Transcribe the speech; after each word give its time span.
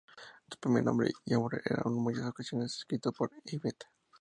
Su 0.49 0.57
primer 0.57 0.83
nombre 0.83 1.11
Yvonne 1.25 1.61
era 1.63 1.83
en 1.85 1.93
muchas 1.93 2.25
ocasiones 2.25 2.73
escrito 2.75 3.13
como 3.13 3.29
Yvette. 3.45 3.85